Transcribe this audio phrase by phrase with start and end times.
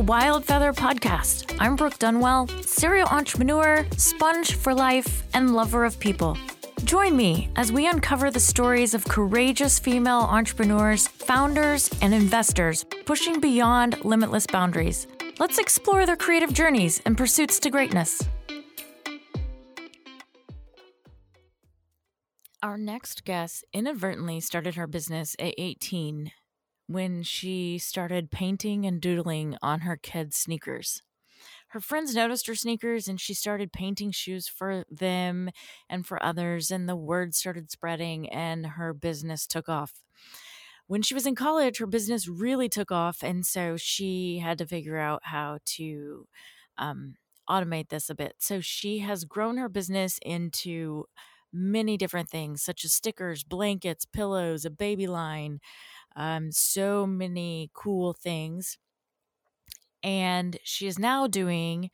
[0.00, 1.54] Wild Feather Podcast.
[1.60, 6.38] I'm Brooke Dunwell, serial entrepreneur, sponge for life, and lover of people.
[6.84, 13.40] Join me as we uncover the stories of courageous female entrepreneurs, founders, and investors pushing
[13.40, 15.06] beyond limitless boundaries.
[15.38, 18.22] Let's explore their creative journeys and pursuits to greatness.
[22.62, 26.32] Our next guest inadvertently started her business at 18
[26.90, 31.02] when she started painting and doodling on her Keds sneakers.
[31.68, 35.50] Her friends noticed her sneakers and she started painting shoes for them
[35.88, 40.02] and for others, and the word started spreading and her business took off.
[40.88, 44.66] When she was in college, her business really took off, and so she had to
[44.66, 46.26] figure out how to
[46.76, 47.14] um,
[47.48, 48.34] automate this a bit.
[48.38, 51.04] So she has grown her business into
[51.52, 55.60] many different things, such as stickers, blankets, pillows, a baby line,
[56.16, 58.78] um, so many cool things.
[60.02, 61.90] And she is now doing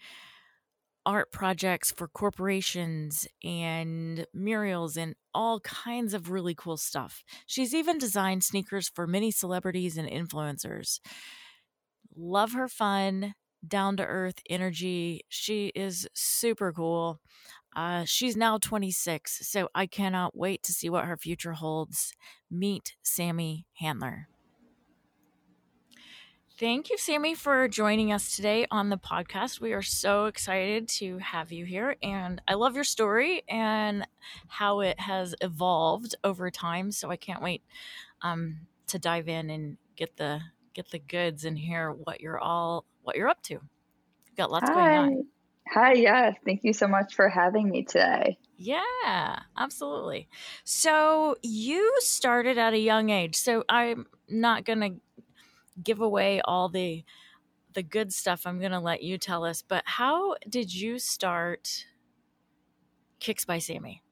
[1.04, 7.22] art projects for corporations and murals and all kinds of really cool stuff.
[7.46, 10.98] She's even designed sneakers for many celebrities and influencers.
[12.16, 13.34] Love her fun,
[13.66, 15.22] down to earth energy.
[15.28, 17.20] She is super cool.
[17.77, 22.14] Uh, she's now 26, so I cannot wait to see what her future holds.
[22.50, 24.28] Meet Sammy Handler.
[26.58, 29.60] Thank you, Sammy, for joining us today on the podcast.
[29.60, 34.08] We are so excited to have you here, and I love your story and
[34.48, 36.91] how it has evolved over time.
[36.91, 37.62] So I can't wait
[38.22, 40.41] um, to dive in and get the
[40.72, 43.54] get the goods and hear what you're all what you're up to.
[43.54, 44.74] You've got lots Hi.
[44.74, 45.27] going on.
[45.69, 46.36] Hi, yes.
[46.45, 48.39] Thank you so much for having me today.
[48.56, 50.28] Yeah, absolutely.
[50.64, 53.36] So you started at a young age.
[53.36, 54.94] So I'm not going to
[55.83, 57.05] give away all the
[57.75, 58.47] the good stuff.
[58.47, 61.84] I'm going to let you tell us, but how did you start
[63.21, 64.03] Kicks by Sammy?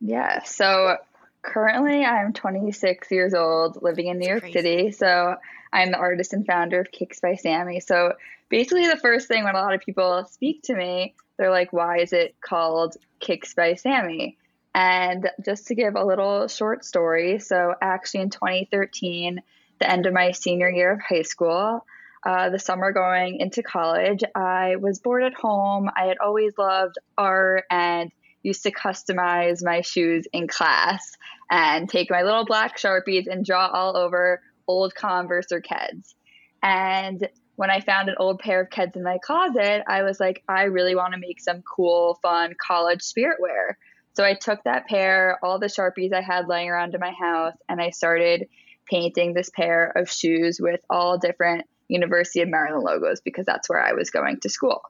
[0.00, 0.96] Yeah, so
[1.42, 4.58] currently I'm 26 years old, living in New That's York crazy.
[4.58, 4.90] City.
[4.92, 5.36] So
[5.72, 7.80] I'm the artist and founder of Kicks by Sammy.
[7.80, 8.14] So
[8.48, 11.98] basically, the first thing when a lot of people speak to me, they're like, why
[11.98, 14.36] is it called Kicks by Sammy?
[14.74, 19.42] And just to give a little short story, so actually in 2013,
[19.80, 21.84] the end of my senior year of high school,
[22.24, 25.90] uh, the summer going into college, I was bored at home.
[25.96, 31.16] I had always loved art and used to customize my shoes in class
[31.50, 36.14] and take my little black sharpies and draw all over old Converse or Keds.
[36.62, 40.44] And when I found an old pair of Keds in my closet, I was like,
[40.48, 43.76] I really want to make some cool, fun college spirit wear.
[44.14, 47.56] So I took that pair, all the Sharpies I had laying around in my house,
[47.68, 48.48] and I started
[48.88, 53.82] painting this pair of shoes with all different University of Maryland logos because that's where
[53.82, 54.82] I was going to school.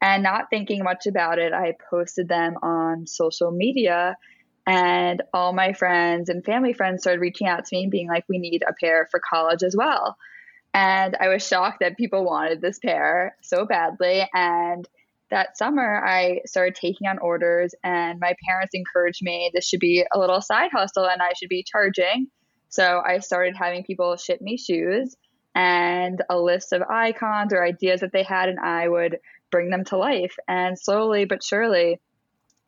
[0.00, 4.16] And not thinking much about it, I posted them on social media
[4.66, 8.24] and all my friends and family friends started reaching out to me and being like,
[8.28, 10.16] we need a pair for college as well.
[10.74, 14.26] And I was shocked that people wanted this pair so badly.
[14.32, 14.88] And
[15.30, 20.04] that summer, I started taking on orders, and my parents encouraged me this should be
[20.14, 22.28] a little side hustle and I should be charging.
[22.68, 25.16] So I started having people ship me shoes
[25.54, 29.18] and a list of icons or ideas that they had, and I would
[29.50, 30.36] bring them to life.
[30.48, 31.98] And slowly but surely,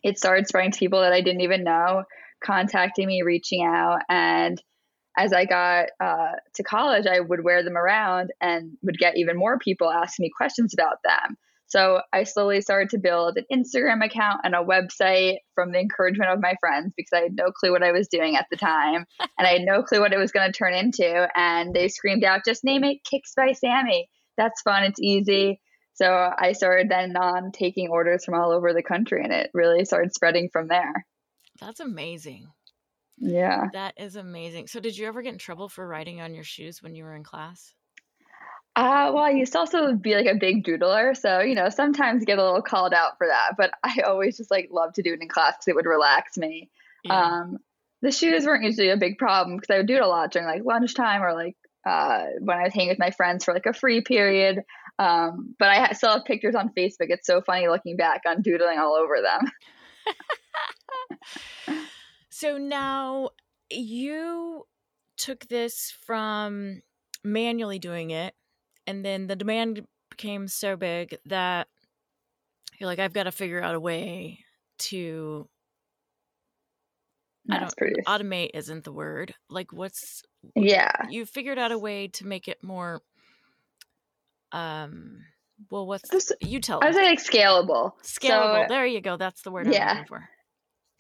[0.05, 2.05] it started spreading to people that I didn't even know,
[2.45, 4.01] contacting me, reaching out.
[4.09, 4.63] And
[5.17, 9.37] as I got uh, to college, I would wear them around and would get even
[9.37, 11.37] more people asking me questions about them.
[11.67, 16.31] So I slowly started to build an Instagram account and a website from the encouragement
[16.31, 19.07] of my friends because I had no clue what I was doing at the time
[19.39, 21.29] and I had no clue what it was going to turn into.
[21.35, 24.09] And they screamed out, just name it Kicks by Sammy.
[24.37, 24.85] That's fun.
[24.85, 25.61] It's easy.
[25.95, 29.85] So I started then on taking orders from all over the country and it really
[29.85, 31.07] started spreading from there.
[31.61, 32.49] That's amazing.
[33.19, 33.69] Yeah.
[33.73, 34.67] That is amazing.
[34.67, 37.15] So did you ever get in trouble for writing on your shoes when you were
[37.15, 37.73] in class?
[38.77, 41.17] Uh, well, I used to also be like a big doodler.
[41.17, 43.53] So, you know, sometimes get a little called out for that.
[43.57, 46.37] But I always just like love to do it in class because it would relax
[46.37, 46.71] me.
[47.05, 47.21] Yeah.
[47.21, 47.59] Um,
[48.03, 50.49] the shoes weren't usually a big problem because I would do it a lot during
[50.49, 51.57] like lunchtime or like
[51.87, 54.63] uh, when I was hanging with my friends for like a free period.
[54.99, 57.09] Um, but I still have pictures on Facebook.
[57.11, 59.51] It's so funny looking back on doodling all over them.
[62.31, 63.31] So now
[63.71, 64.65] you
[65.17, 66.83] took this from
[67.23, 68.35] manually doing it,
[68.89, 71.69] and then the demand became so big that
[72.79, 74.41] you're like, I've got to figure out a way
[74.81, 75.49] to
[77.49, 78.05] I don't produce.
[78.07, 79.35] automate isn't the word.
[79.49, 80.23] Like what's
[80.57, 80.91] Yeah.
[81.11, 83.01] you figured out a way to make it more
[84.55, 85.19] um
[85.71, 87.93] well what's Just- you tell I was like scalable.
[88.03, 89.91] scalable So, there you go that's the word i'm yeah.
[89.91, 90.29] looking for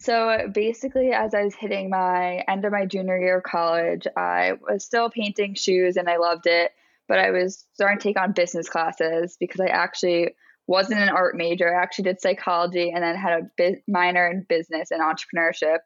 [0.00, 4.52] so basically, as I was hitting my end of my junior year of college, I
[4.60, 6.72] was still painting shoes and I loved it.
[7.08, 10.34] But I was starting to take on business classes because I actually
[10.66, 11.74] wasn't an art major.
[11.74, 15.78] I actually did psychology and then had a bi- minor in business and entrepreneurship.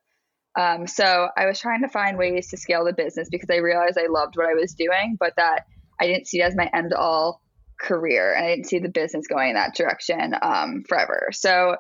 [0.58, 3.98] Um, so I was trying to find ways to scale the business because I realized
[3.98, 5.66] I loved what I was doing, but that
[6.00, 7.40] I didn't see it as my end all
[7.80, 11.28] career and I didn't see the business going in that direction um, forever.
[11.32, 11.76] So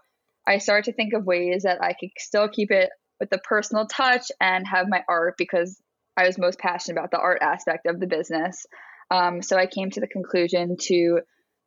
[0.46, 2.90] I started to think of ways that I could still keep it
[3.20, 5.80] with the personal touch and have my art because
[6.16, 8.66] I was most passionate about the art aspect of the business.
[9.10, 11.20] Um, so I came to the conclusion to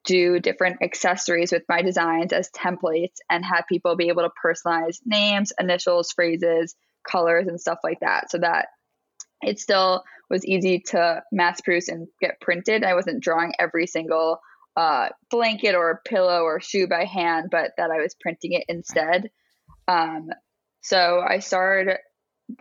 [0.06, 4.98] do different accessories with my designs as templates and have people be able to personalize
[5.06, 6.76] names, initials, phrases,
[7.10, 8.68] colors, and stuff like that so that
[9.42, 12.84] it still was easy to mass produce and get printed.
[12.84, 14.40] I wasn't drawing every single
[14.78, 19.30] uh, blanket or pillow or shoe by hand, but that I was printing it instead.
[19.88, 20.30] Um,
[20.82, 21.98] so I started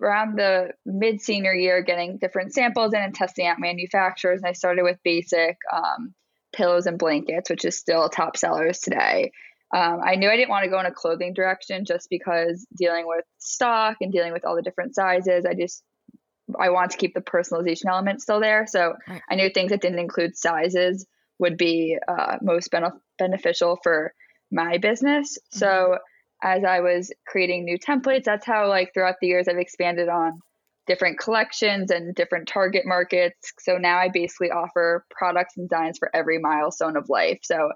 [0.01, 4.41] around the mid senior year getting different samples in and testing out manufacturers.
[4.41, 6.15] And I started with basic um,
[6.53, 9.33] pillows and blankets, which is still top sellers today.
[9.73, 13.07] Um, I knew I didn't want to go in a clothing direction just because dealing
[13.07, 15.85] with stock and dealing with all the different sizes, I just
[16.59, 18.67] I want to keep the personalization element still there.
[18.67, 19.23] So Right.
[19.31, 21.07] I knew things that didn't include sizes
[21.39, 24.13] would be uh, most benef- beneficial for
[24.51, 25.39] my business.
[25.51, 25.99] So
[26.43, 30.41] as I was creating new templates, that's how like throughout the years I've expanded on
[30.87, 33.53] different collections and different target markets.
[33.61, 37.39] So now I basically offer products and designs for every milestone of life.
[37.43, 37.71] So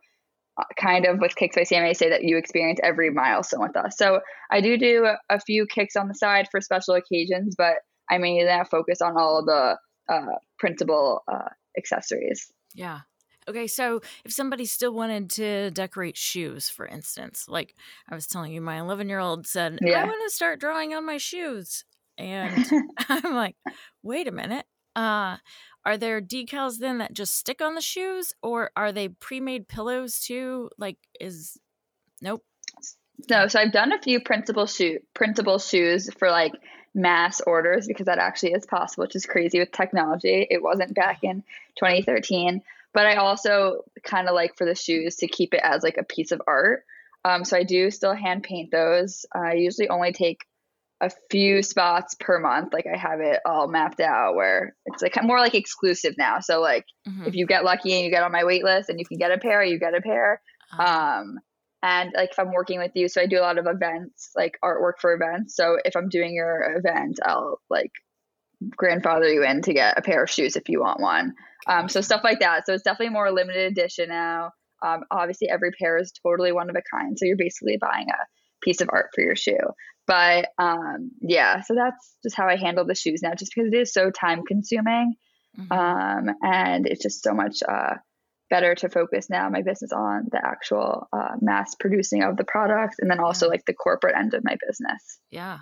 [0.58, 3.76] uh, kind of with kicks by Sammy, I say that you experience every milestone with
[3.76, 3.96] us.
[3.96, 4.20] So
[4.50, 7.76] I do do a few kicks on the side for special occasions, but
[8.10, 9.78] I mainly now focus on all the
[10.08, 12.52] uh, printable uh, accessories.
[12.74, 13.00] Yeah.
[13.46, 17.74] Okay, so if somebody still wanted to decorate shoes, for instance, like
[18.08, 21.04] I was telling you, my 11 year old said, I want to start drawing on
[21.04, 21.84] my shoes.
[22.16, 22.64] And
[23.08, 23.56] I'm like,
[24.02, 24.64] wait a minute.
[24.96, 25.36] Uh,
[25.84, 29.68] are there decals then that just stick on the shoes or are they pre made
[29.68, 30.70] pillows too?
[30.78, 31.58] Like, is
[32.22, 32.42] nope.
[33.28, 36.52] No, so I've done a few printable shoe printable shoes for like
[36.94, 40.46] mass orders because that actually is possible, which is crazy with technology.
[40.48, 41.42] It wasn't back in
[41.76, 42.62] 2013,
[42.92, 46.04] but I also kind of like for the shoes to keep it as like a
[46.04, 46.84] piece of art.
[47.24, 49.26] Um, so I do still hand paint those.
[49.34, 50.44] I usually only take
[51.00, 52.72] a few spots per month.
[52.72, 56.40] Like I have it all mapped out where it's like more like exclusive now.
[56.40, 57.26] So like Mhm.
[57.26, 59.32] if you get lucky and you get on my wait list and you can get
[59.32, 60.40] a pair, you get a pair.
[60.78, 60.82] Uh,
[61.22, 61.40] Um,
[61.84, 64.58] and like if I'm working with you, so I do a lot of events, like
[64.64, 65.54] artwork for events.
[65.54, 67.92] So if I'm doing your event, I'll like
[68.74, 71.34] grandfather you in to get a pair of shoes if you want one.
[71.66, 72.64] Um, so stuff like that.
[72.64, 74.52] So it's definitely more limited edition now.
[74.82, 77.18] Um, obviously, every pair is totally one of a kind.
[77.18, 78.24] So you're basically buying a
[78.62, 79.58] piece of art for your shoe.
[80.06, 83.76] But um, yeah, so that's just how I handle the shoes now, just because it
[83.76, 85.16] is so time consuming.
[85.58, 85.70] mhm.
[85.70, 87.96] Um, and it's just so much uh,
[88.50, 92.96] better to focus now my business on the actual uh, mass producing of the products
[92.98, 95.18] and then also like the corporate end of my business.
[95.30, 95.60] Yeah.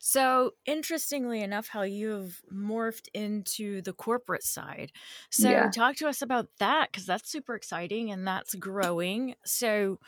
[0.00, 4.92] So, interestingly enough, how you've morphed into the corporate side.
[5.30, 5.70] So, Yeah.
[5.70, 9.34] talk to us about that because that's super exciting and that's growing.
[9.46, 9.98] So,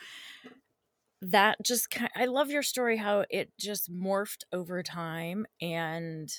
[1.22, 6.30] that just I love your story how it just morphed over time and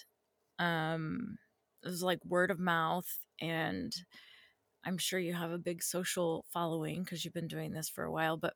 [0.60, 1.38] um
[1.84, 3.08] it was like word of mouth
[3.42, 3.92] and
[4.88, 8.12] I'm sure you have a big social following because you've been doing this for a
[8.12, 8.54] while, but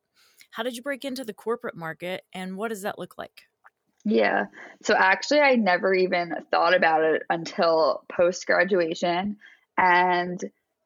[0.52, 3.44] how did you break into the corporate market and what does that look like?
[4.06, 4.46] Yeah.
[4.82, 9.38] So actually, I never even thought about it until post graduation.
[9.78, 10.42] And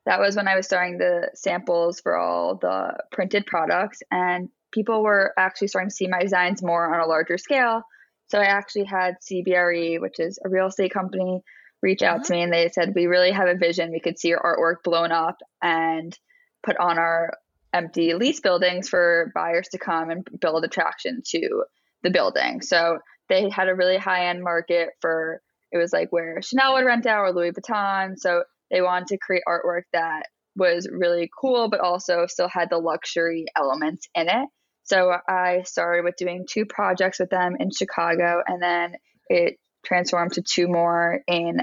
[0.08, 4.02] that was when I was starting the samples for all the printed products.
[4.12, 7.84] And people were actually starting to see my designs more on a larger scale.
[8.28, 11.44] So I actually had CBRE, which is a real estate company,
[11.86, 12.34] reach out to uh-huh.
[12.34, 13.92] me and they said, We really have a vision.
[13.92, 16.18] We could see your artwork blown up and
[16.64, 17.38] put on our
[17.74, 21.64] empty lease buildings for buyers to come and build attraction to
[22.04, 22.62] the building.
[22.62, 23.00] So
[23.30, 27.06] they had a really high end market for it was like where Chanel would rent
[27.06, 28.18] out or Louis Vuitton.
[28.18, 32.78] So they wanted to create artwork that was really cool, but also still had the
[32.78, 34.50] luxury elements in it.
[34.84, 38.96] So I started with doing two projects with them in Chicago, and then
[39.28, 41.62] it transformed to two more in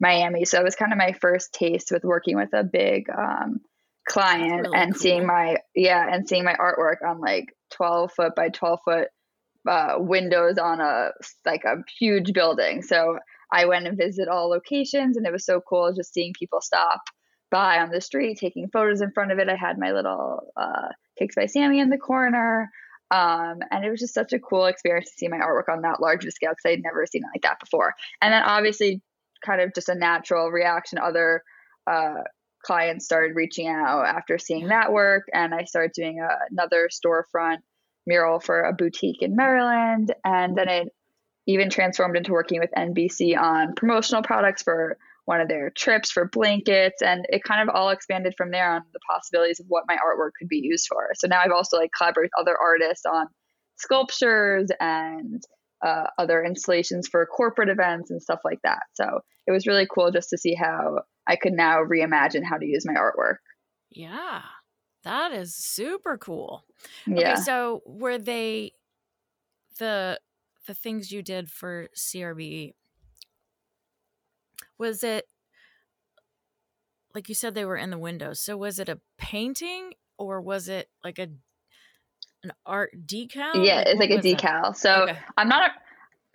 [0.00, 0.44] Miami.
[0.44, 3.60] So it was kind of my first taste with working with a big um,
[4.08, 5.00] client really and cool.
[5.00, 9.08] seeing my yeah, and seeing my artwork on like 12 foot by 12 foot
[9.68, 11.10] uh, windows on a
[11.44, 12.82] like a huge building.
[12.82, 13.18] So
[13.52, 17.00] I went and visited all locations, and it was so cool just seeing people stop
[17.50, 19.48] by on the street taking photos in front of it.
[19.48, 20.88] I had my little uh,
[21.18, 22.70] Kicks by Sammy in the corner.
[23.12, 26.00] Um, and it was just such a cool experience to see my artwork on that
[26.00, 27.94] large of a scale because I'd never seen it like that before.
[28.22, 29.02] And then obviously,
[29.44, 31.42] kind of just a natural reaction, other
[31.86, 32.22] uh,
[32.64, 35.24] clients started reaching out after seeing that work.
[35.34, 37.58] And I started doing a, another storefront
[38.06, 40.14] mural for a boutique in Maryland.
[40.24, 40.88] And then it
[41.46, 46.28] even transformed into working with NBC on promotional products for one of their trips for
[46.28, 49.94] blankets and it kind of all expanded from there on the possibilities of what my
[49.94, 51.10] artwork could be used for.
[51.14, 53.26] So now i've also like collaborated with other artists on
[53.76, 55.42] sculptures and
[55.84, 58.82] uh, other installations for corporate events and stuff like that.
[58.94, 62.66] So it was really cool just to see how i could now reimagine how to
[62.66, 63.36] use my artwork.
[63.90, 64.42] Yeah
[65.04, 66.64] that is super cool.
[67.06, 67.32] Yeah.
[67.32, 68.72] okay so were they
[69.78, 70.18] the
[70.66, 72.72] the things you did for CBRE
[74.82, 75.26] was it
[77.14, 80.68] like you said they were in the windows so was it a painting or was
[80.68, 81.28] it like a
[82.42, 84.42] an art decal yeah it's like a what was that?
[84.42, 85.18] decal so Okay.
[85.36, 85.72] i'm not a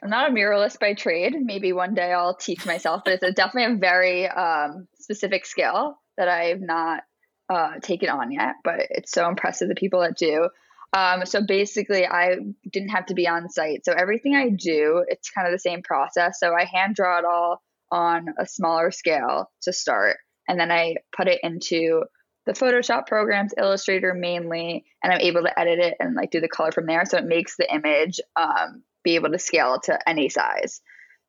[0.03, 1.33] I'm not a muralist by trade.
[1.41, 5.97] Maybe one day I'll teach myself, but it's a, definitely a very um, specific skill
[6.17, 7.01] that I've not
[7.49, 8.57] uh, taken on yet.
[8.63, 10.49] But it's so impressive the people that do.
[10.95, 12.35] Um, so basically, I
[12.71, 13.85] didn't have to be on site.
[13.85, 16.39] So everything I do, it's kind of the same process.
[16.39, 20.17] So I hand draw it all on a smaller scale to start,
[20.47, 22.03] and then I put it into
[22.45, 26.47] the Photoshop programs, Illustrator mainly, and I'm able to edit it and like do the
[26.47, 27.03] color from there.
[27.05, 30.81] So it makes the image um, be able to scale to any size.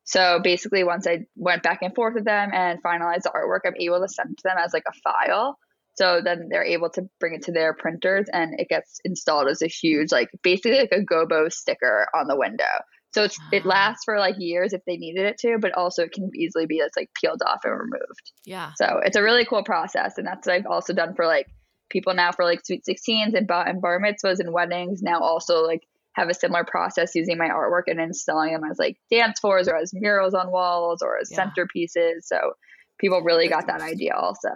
[0.05, 3.75] So basically, once I went back and forth with them and finalized the artwork, I'm
[3.79, 5.59] able to send to them as like a file.
[5.95, 9.61] So then they're able to bring it to their printers and it gets installed as
[9.61, 12.63] a huge, like basically like a Gobo sticker on the window.
[13.11, 16.11] So it's it lasts for like years if they needed it to, but also it
[16.11, 18.31] can easily be that's like peeled off and removed.
[18.45, 21.47] yeah So it's a really cool process, and that's what I've also done for like
[21.89, 25.01] people now for like sweet sixteens and bar and bar mitzvahs and weddings.
[25.01, 25.81] Now also like
[26.13, 29.75] have a similar process using my artwork and installing them as like dance floors or
[29.75, 31.49] as murals on walls or as Yeah.
[31.49, 32.23] centerpieces.
[32.23, 32.53] So
[32.99, 34.49] people really got that idea also.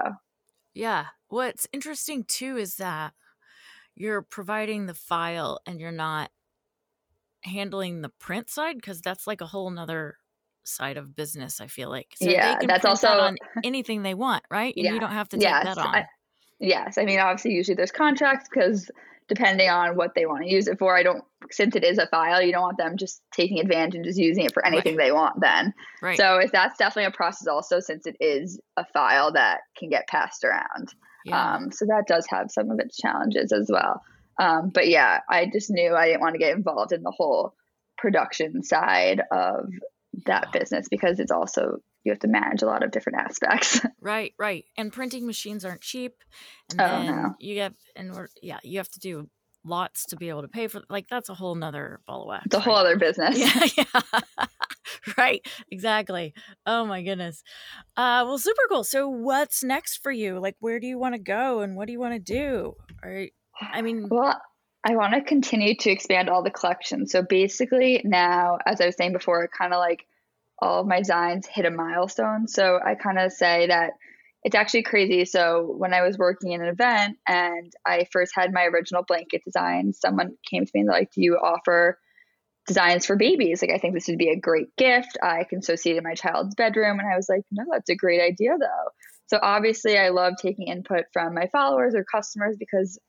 [0.73, 1.05] Yeah.
[1.29, 3.13] What's interesting too is that
[3.95, 6.31] you're providing the file and you're not
[7.43, 10.17] handling the print side because that's like a whole nother
[10.63, 12.13] side of business, I feel like.
[12.15, 14.73] So Yeah, that's also- on anything they want, right?
[14.77, 14.93] Yeah.
[14.93, 15.93] you don't have to take Yes, that on.
[15.95, 16.07] I-
[16.59, 18.89] Yes, I mean obviously usually there's contracts because
[19.27, 22.07] depending on what they want to use it for, I don't since it is a
[22.07, 25.11] file, you don't want them just taking advantage and just using it for anything they
[25.11, 25.73] want then.
[26.01, 26.15] right.
[26.17, 30.07] So if that's definitely a process also since it is a file that can get
[30.07, 30.93] passed around.
[31.25, 31.55] yeah.
[31.55, 34.01] Um, so that does have some of its challenges as well.
[34.39, 37.53] Um, but yeah, I just knew I didn't want to get involved in the whole
[37.97, 39.65] production side of
[40.25, 43.79] that business because it's also you have to manage a lot of different aspects.
[44.01, 44.65] Right, right.
[44.77, 46.11] And printing machines aren't cheap.
[46.71, 47.35] And Oh, then no.
[47.39, 49.29] you have and we're, yeah, you have to do
[49.63, 52.45] lots to be able to pay for like that's a whole nother ball of wax.
[52.47, 52.81] it's a whole right?
[52.81, 53.37] other business.
[53.39, 54.21] Yeah, yeah.
[55.17, 55.41] right.
[55.71, 56.33] Exactly.
[56.65, 57.43] Oh my goodness.
[57.95, 58.83] Uh well super cool.
[58.83, 60.37] So what's next for you?
[60.39, 62.73] Like where do you want to go and what do you want to do?
[63.01, 63.27] Or
[63.59, 64.41] I mean Well,
[64.85, 67.11] I want to continue to expand all the collections.
[67.11, 70.05] So basically, now, as I was saying before, kind of like
[70.59, 72.47] all of my designs hit a milestone.
[72.47, 73.91] So I kind of say that
[74.43, 75.23] it's actually crazy.
[75.23, 79.41] So when I was working in an event and I first had my original blanket
[79.45, 81.97] design, someone came to me and they're like, Do you offer
[82.67, 83.61] designs for babies?
[83.61, 85.17] Like, I think this would be a great gift.
[85.23, 86.99] I can associate it in my child's bedroom.
[86.99, 88.91] And I was like, No, that's a great idea, though.
[89.27, 92.99] So obviously, I love taking input from my followers or customers because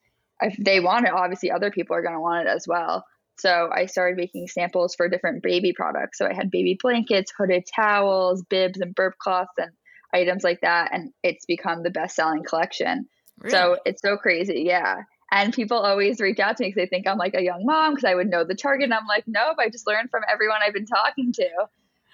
[0.40, 3.04] if they want it, obviously other people are going to want it as well.
[3.38, 6.18] So I started making samples for different baby products.
[6.18, 9.72] So I had baby blankets, hooded towels, bibs, and burp cloths, and
[10.12, 10.90] items like that.
[10.92, 13.06] And it's become the best selling collection.
[13.48, 14.62] So it's so crazy.
[14.64, 15.02] Yeah.
[15.32, 17.94] And people always reach out to me because they think I'm like a young mom
[17.94, 18.84] because I would know the target.
[18.84, 21.48] And I'm like, nope, I just learned from everyone I've been talking to.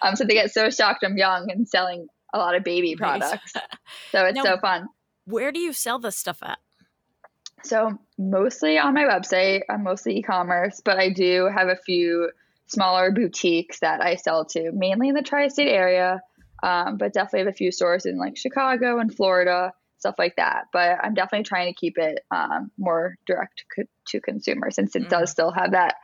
[0.01, 3.19] Um, so they get so shocked I'm young and selling a lot of baby Nice.
[3.21, 3.53] products.
[4.13, 4.87] So it's Now- so fun.
[5.27, 6.59] Where do you sell this stuff at?
[7.63, 12.31] So mostly on my website, I'm mostly e-commerce, but I do have a few
[12.67, 16.21] smaller boutiques that I sell to, mainly in the tri-state area,
[16.63, 20.67] um, but definitely have a few stores in like Chicago and Florida, stuff like that.
[20.73, 25.03] But I'm definitely trying to keep it um, more direct co- to consumer since it
[25.05, 25.09] Mm.
[25.09, 25.97] does still have that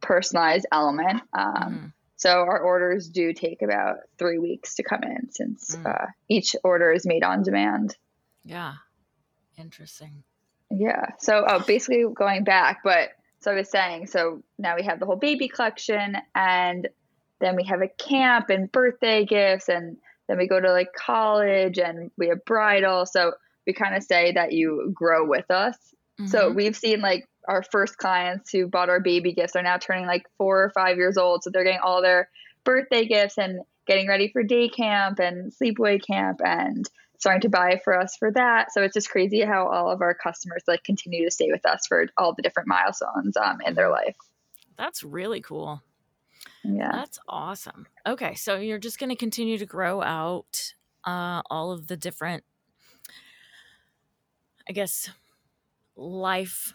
[0.00, 1.22] personalized element.
[1.32, 1.92] Um, Mhm.
[2.16, 5.86] So our orders do take about three weeks to come in since Mm.
[5.86, 7.96] uh, each order is made on demand.
[8.44, 8.74] Yeah.
[9.56, 10.22] Interesting.
[10.70, 11.06] Yeah.
[11.18, 13.10] So, oh, basically going back, but
[13.40, 16.88] so I was saying, so now we have the whole baby collection, and
[17.40, 19.96] then we have a camp and birthday gifts, and
[20.28, 23.06] then we go to like college, and we have bridal.
[23.06, 23.32] So
[23.66, 25.76] we kind of say that you grow with us.
[26.20, 26.26] Mm-hmm.
[26.26, 30.06] So we've seen like our first clients who bought our baby gifts are now turning
[30.06, 31.42] like four or five years old.
[31.42, 32.28] So they're getting all their
[32.64, 36.88] birthday gifts and getting ready for day camp and sleepaway camp and
[37.20, 38.72] starting to buy for us for that.
[38.72, 41.86] So it's just crazy how all of our customers like continue to stay with us
[41.86, 44.16] for all the different milestones um, in their life.
[44.76, 45.82] That's really cool.
[46.64, 46.90] Yeah.
[46.92, 47.86] That's awesome.
[48.06, 48.34] Okay.
[48.34, 50.74] So you're just going to continue to grow out
[51.04, 52.42] uh, all of the different,
[54.66, 55.10] I guess,
[55.96, 56.72] life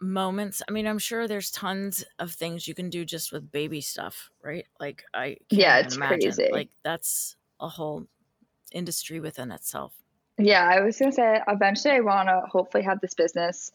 [0.00, 0.62] moments.
[0.66, 4.30] I mean, I'm sure there's tons of things you can do just with baby stuff,
[4.42, 4.64] right?
[4.78, 6.20] Like, I yeah, it's imagine.
[6.20, 6.48] crazy.
[6.50, 8.06] Like, that's a whole
[8.70, 9.92] industry within itself.
[10.38, 13.72] Yeah, I was gonna say eventually I want to hopefully have this business.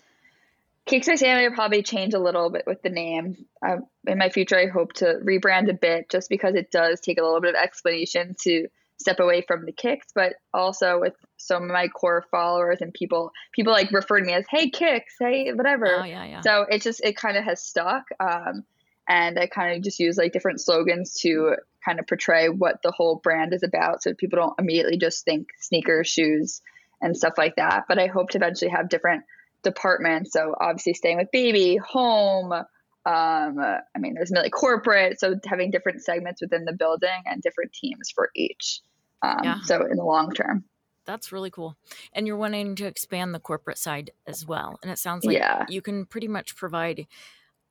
[0.85, 3.45] Kicks by Sammy will probably change a little bit with the name.
[3.61, 7.17] Um, in my future, I hope to rebrand a bit just because it does take
[7.17, 11.63] a little bit of explanation to step away from the kicks, but also with some
[11.63, 15.51] of my core followers and people, people like refer to me as, "Hey, kicks, hey,
[15.53, 16.41] whatever." Oh, yeah, yeah.
[16.41, 18.63] So it just it kind of has stuck, um,
[19.07, 22.91] and I kind of just use like different slogans to kind of portray what the
[22.91, 26.61] whole brand is about so people don't immediately just think sneakers, shoes,
[27.01, 27.85] and stuff like that.
[27.87, 29.23] But I hope to eventually have different
[29.63, 30.33] departments.
[30.33, 32.65] So obviously staying with baby, home, um,
[33.05, 35.19] I mean, there's really corporate.
[35.19, 38.81] So having different segments within the building and different teams for each.
[39.21, 39.61] Um, yeah.
[39.63, 40.65] So in the long term.
[41.05, 41.75] That's really cool.
[42.13, 44.79] And you're wanting to expand the corporate side as well.
[44.81, 45.65] And it sounds like yeah.
[45.69, 47.05] you can pretty much provide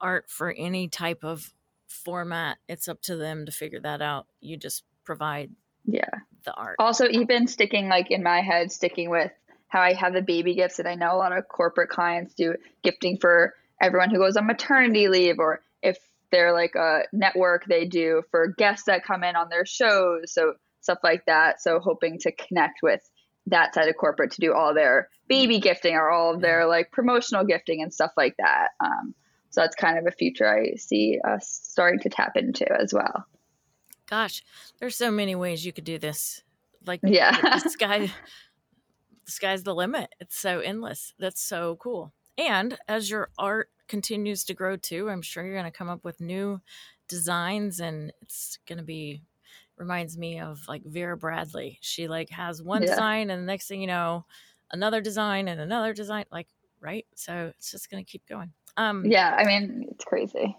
[0.01, 1.53] art for any type of
[1.95, 4.27] format, it's up to them to figure that out.
[4.41, 5.51] You just provide
[5.85, 6.09] yeah
[6.45, 6.77] the art.
[6.79, 9.31] Also, even sticking like in my head, sticking with
[9.69, 12.55] how I have the baby gifts, and I know a lot of corporate clients do
[12.83, 15.99] gifting for everyone who goes on maternity leave, or if
[16.31, 20.55] they're like a network, they do for guests that come in on their shows, so
[20.81, 21.63] stuff like that.
[21.63, 23.01] So hoping to connect with
[23.47, 26.91] that side of corporate to do all their baby gifting or all of their like
[26.93, 28.69] promotional gifting and stuff like that.
[28.81, 29.15] Um,
[29.55, 33.25] so that's kind of a future I see us starting to tap into as well.
[34.11, 34.43] Gosh,
[34.81, 36.43] there's so many ways you could do this.
[36.85, 38.11] Like, yeah, the sky,
[39.25, 40.13] the sky's the limit.
[40.19, 41.15] It's so endless.
[41.21, 42.13] That's so cool.
[42.37, 46.03] And as your art continues to grow too, I'm sure you're going to come up
[46.03, 46.61] with new
[47.07, 49.23] designs, and it's going to be
[49.77, 51.79] reminds me of like Vera Bradley.
[51.81, 52.89] She like has one yeah.
[52.89, 54.27] design, and the next thing you know,
[54.73, 56.25] another design and another design.
[56.33, 56.49] Like,
[56.81, 57.07] right?
[57.15, 58.51] So it's just going to keep going.
[58.77, 60.57] Um, yeah, I mean, it's crazy.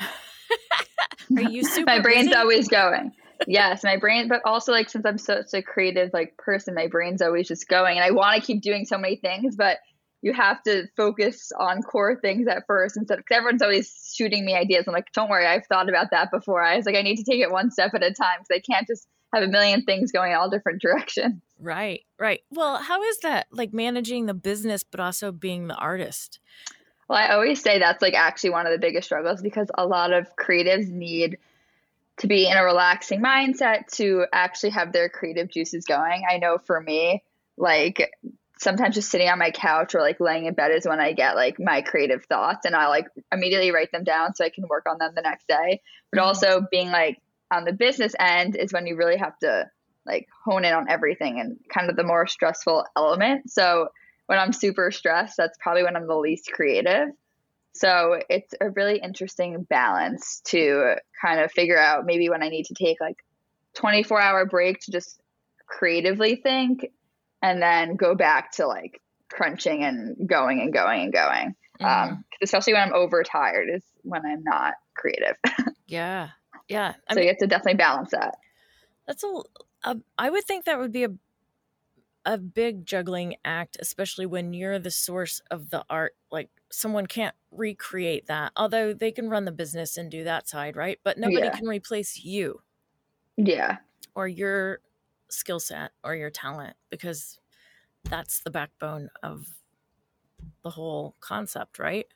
[1.36, 2.36] Are you super My brain's busy?
[2.38, 3.12] always going.
[3.46, 7.22] yes, my brain, but also like since I'm such a creative like person, my brain's
[7.22, 9.78] always just going, and I want to keep doing so many things, but
[10.20, 14.56] you have to focus on core things at first instead because everyone's always shooting me
[14.56, 14.84] ideas.
[14.88, 16.60] I'm like, don't worry, I've thought about that before.
[16.62, 18.72] I was like, I need to take it one step at a time because I
[18.72, 21.40] can't just have a million things going all different directions.
[21.60, 22.40] Right, right.
[22.50, 26.40] Well, how is that like managing the business but also being the artist?
[27.08, 30.12] Well, I always say that's like actually one of the biggest struggles because a lot
[30.12, 31.38] of creatives need
[32.18, 36.24] to be in a relaxing mindset to actually have their creative juices going.
[36.28, 37.22] I know for me,
[37.56, 38.10] like
[38.58, 41.36] sometimes just sitting on my couch or like laying in bed is when I get
[41.36, 44.84] like my creative thoughts and I like immediately write them down so I can work
[44.88, 45.80] on them the next day.
[46.10, 46.26] But mm-hmm.
[46.26, 47.18] also being like
[47.52, 49.70] on the business end is when you really have to
[50.04, 53.50] like hone in on everything and kind of the more stressful element.
[53.50, 53.88] So
[54.28, 57.08] when I'm super stressed, that's probably when I'm the least creative.
[57.72, 62.66] So it's a really interesting balance to kind of figure out maybe when I need
[62.66, 63.16] to take like
[63.74, 65.18] 24 hour break to just
[65.66, 66.90] creatively think
[67.40, 71.54] and then go back to like crunching and going and going and going.
[71.80, 72.12] Mm-hmm.
[72.12, 75.36] Um, especially when I'm overtired is when I'm not creative.
[75.86, 76.28] yeah.
[76.68, 76.92] Yeah.
[77.08, 78.34] I so mean, you have to definitely balance that.
[79.06, 79.40] That's a,
[79.84, 81.10] a, I would think that would be a
[82.28, 86.14] a big juggling act, especially when you're the source of the art.
[86.30, 90.76] Like someone can't recreate that, although they can run the business and do that side,
[90.76, 90.98] right?
[91.02, 91.56] But nobody yeah.
[91.56, 92.60] can replace you.
[93.38, 93.78] Yeah.
[94.14, 94.80] Or your
[95.30, 97.38] skill set or your talent because
[98.04, 99.46] that's the backbone of
[100.62, 102.06] the whole concept, right?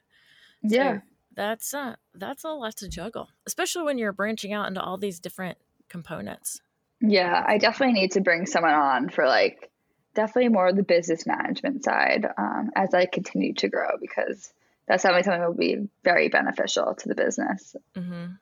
[0.62, 0.96] Yeah.
[0.96, 1.00] So
[1.34, 5.20] that's uh that's a lot to juggle, especially when you're branching out into all these
[5.20, 5.56] different
[5.88, 6.60] components.
[7.00, 9.71] Yeah, I definitely need to bring someone on for like
[10.14, 14.52] definitely more the business management side um, as I continue to grow because
[14.86, 17.76] that's definitely something that will be very beneficial to the business.
[17.94, 18.32] Mm-hmm.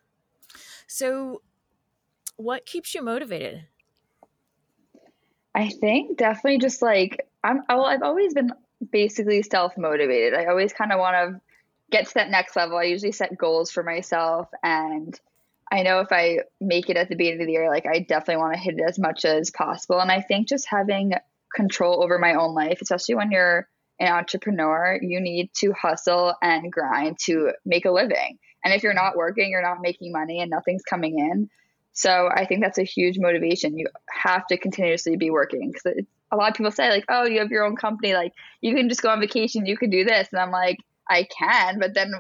[0.87, 1.43] So,
[2.37, 3.65] what keeps you motivated?
[5.55, 7.63] I think definitely just like I'm.
[7.69, 8.53] Well, I've always been
[8.91, 10.35] basically self motivated.
[10.35, 11.41] I always kind of want to
[11.91, 12.79] get to that next level.
[12.79, 15.19] I usually set goals for myself, and
[15.71, 18.39] I know if I make it at the beginning of the year, like I definitely
[18.39, 20.01] want to hit it as much as possible.
[20.01, 21.13] And I think just having
[21.55, 26.73] control over my own life, especially when you're an entrepreneur, you need to hustle and
[26.73, 28.39] grind to make a living.
[28.65, 31.49] And if you're not working, you're not making money and nothing's coming in.
[31.93, 33.77] So I think that's a huge motivation.
[33.77, 37.41] You have to continuously be working because a lot of people say like, "Oh, you
[37.41, 40.29] have your own company, like you can just go on vacation, you can do this,"
[40.33, 42.13] and I'm like, I can, but then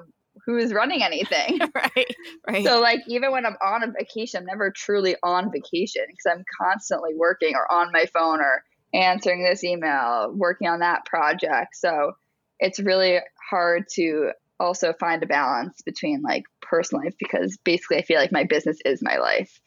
[0.45, 1.61] who is running anything?
[1.75, 2.17] right,
[2.49, 2.65] right.
[2.65, 6.45] So like even when I'm on a vacation, I'm never truly on vacation because I'm
[6.61, 11.77] constantly working or on my phone or answering this email, working on that project.
[11.77, 12.13] So
[12.59, 13.19] it's really
[13.51, 18.33] hard to also find a balance between like personal life because basically I feel like
[18.33, 19.59] my business is my life.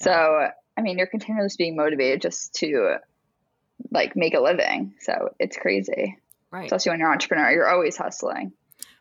[0.00, 0.04] Yeah.
[0.04, 2.96] So I mean, you're continuously being motivated just to
[3.90, 4.94] like make a living.
[5.00, 6.16] So it's crazy.
[6.50, 6.64] Right.
[6.64, 8.52] Especially when you're an entrepreneur, you're always hustling.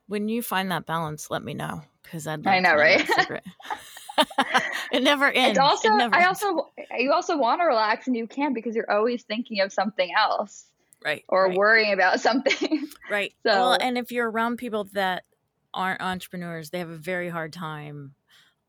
[0.08, 2.46] When you find that balance, let me know because I'd.
[2.46, 3.08] Like I know, right?
[4.92, 5.58] it never ends.
[5.58, 6.44] It's also, never I ends.
[6.44, 10.10] also, you also want to relax and you can't because you're always thinking of something
[10.18, 10.66] else,
[11.04, 11.24] right?
[11.30, 11.58] Or right.
[11.58, 13.34] worrying about something, right?
[13.46, 15.24] So, well, and if you're around people that
[15.74, 18.16] aren't entrepreneurs, they have a very hard time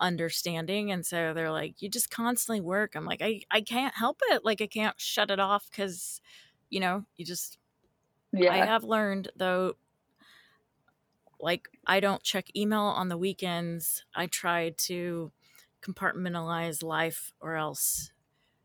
[0.00, 4.20] understanding and so they're like you just constantly work i'm like i i can't help
[4.30, 6.20] it like i can't shut it off because
[6.70, 7.58] you know you just
[8.32, 9.74] yeah i have learned though
[11.40, 15.32] like i don't check email on the weekends i try to
[15.88, 18.10] compartmentalize life or else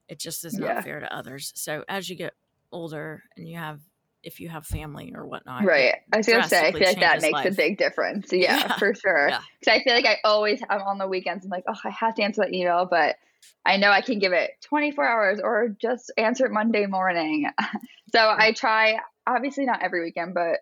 [0.10, 0.82] it just is not yeah.
[0.82, 2.34] fair to others so as you get
[2.72, 3.80] older and you have
[4.24, 5.66] if you have family or whatnot.
[5.66, 5.96] Right.
[6.12, 7.46] I was gonna say, I feel like that makes life.
[7.46, 8.30] a big difference.
[8.34, 8.78] Yeah, yeah.
[8.78, 9.28] for sure.
[9.28, 9.74] Because yeah.
[9.74, 11.46] I feel like I always, I'm on the weekends.
[11.46, 13.18] I'm like, oh, I have to answer that email, but
[13.66, 17.50] I know I can give it 24 hours or just answer it Monday morning.
[18.12, 20.60] so I try, obviously not every weekend, but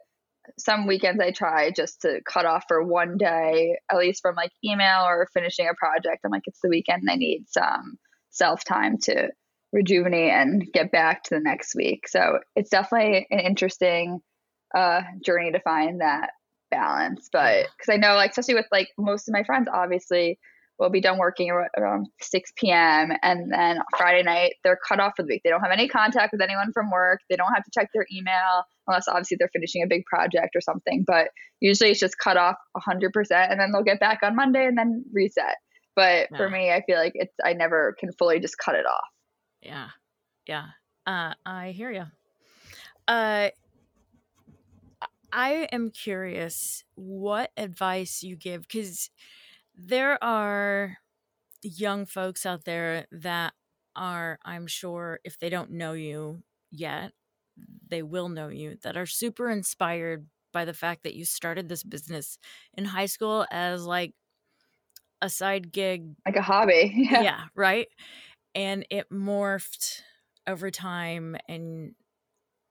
[0.57, 4.51] some weekends I try just to cut off for one day, at least from like
[4.63, 6.21] email or finishing a project.
[6.23, 7.07] I'm like, it's the weekend.
[7.09, 7.97] I need some
[8.29, 9.29] self time to
[9.71, 12.07] rejuvenate and get back to the next week.
[12.07, 14.21] So it's definitely an interesting
[14.75, 16.31] uh, journey to find that
[16.69, 17.29] balance.
[17.31, 20.39] But because I know, like, especially with like most of my friends, obviously
[20.79, 23.11] will be done working around 6 p.m.
[23.21, 25.41] and then Friday night they're cut off for the week.
[25.43, 27.19] They don't have any contact with anyone from work.
[27.29, 30.61] They don't have to check their email unless obviously they're finishing a big project or
[30.61, 31.03] something.
[31.05, 31.29] But
[31.59, 35.05] usually it's just cut off 100% and then they'll get back on Monday and then
[35.13, 35.55] reset.
[35.95, 36.37] But yeah.
[36.37, 39.07] for me, I feel like it's I never can fully just cut it off.
[39.61, 39.89] Yeah.
[40.47, 40.65] Yeah.
[41.05, 42.05] Uh, I hear you.
[43.07, 43.49] Uh,
[45.33, 49.09] I am curious what advice you give because
[49.87, 50.97] there are
[51.63, 53.53] young folks out there that
[53.95, 57.11] are, I'm sure, if they don't know you yet,
[57.87, 61.83] they will know you, that are super inspired by the fact that you started this
[61.83, 62.37] business
[62.73, 64.13] in high school as like
[65.21, 66.91] a side gig, like a hobby.
[67.11, 67.87] Yeah, yeah right
[68.55, 70.01] and it morphed
[70.47, 71.93] over time and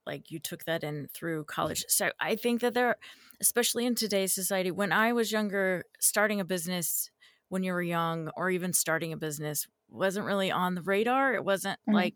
[0.05, 2.95] like you took that in through college so i think that there
[3.39, 7.09] especially in today's society when i was younger starting a business
[7.49, 11.43] when you were young or even starting a business wasn't really on the radar it
[11.43, 11.95] wasn't mm-hmm.
[11.95, 12.15] like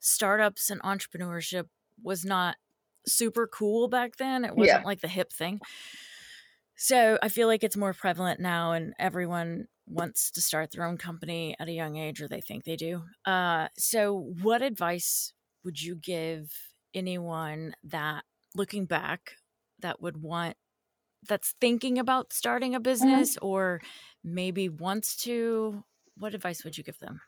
[0.00, 1.66] startups and entrepreneurship
[2.02, 2.56] was not
[3.06, 4.86] super cool back then it wasn't yeah.
[4.86, 5.60] like the hip thing
[6.76, 10.96] so i feel like it's more prevalent now and everyone wants to start their own
[10.96, 13.02] company at a young age or they think they do.
[13.24, 15.32] Uh, so, what advice
[15.68, 16.50] would you give
[16.94, 19.32] anyone that looking back
[19.80, 20.56] that would want
[21.28, 22.84] that's thinking about starting a mm-hmm.
[22.84, 23.46] business mm-hmm.
[23.46, 23.80] or
[24.24, 25.84] maybe wants to?
[26.16, 27.20] What advice would you give them?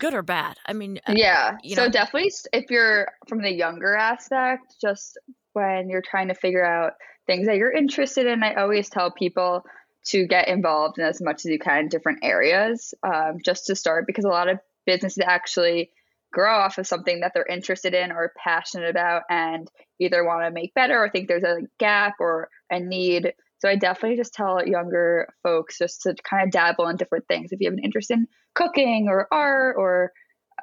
[0.00, 0.56] Good or bad?
[0.66, 1.56] I mean, uh, yeah.
[1.68, 1.88] so, know.
[1.88, 5.16] definitely if you're from the younger aspect, just
[5.52, 6.94] when you're trying to figure out
[7.28, 9.62] things that you're interested in, I always tell people
[10.06, 13.76] to get involved in as much as you can in different areas um, just to
[13.76, 15.92] start because a lot of businesses actually
[16.34, 19.70] grow off of something that they're interested in or passionate about and
[20.00, 23.32] either want to make better or think there's a gap or a need.
[23.60, 27.52] So i definitely just tell younger folks just to kind of dabble in different things.
[27.52, 30.12] If you have an interest in cooking or art or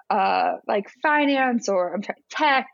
[0.10, 2.68] uh, like finance or I'm trying, tech